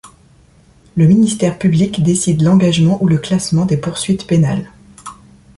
Le 0.95 1.05
ministère 1.05 1.59
public 1.59 2.01
décide 2.01 2.41
l'engagement 2.41 2.97
ou 3.03 3.07
le 3.07 3.19
classement 3.19 3.67
des 3.67 3.77
poursuites 3.77 4.25
pénales. 4.25 4.71